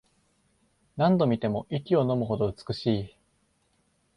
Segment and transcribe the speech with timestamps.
[0.97, 3.17] 何度見ても息をのむほど美しい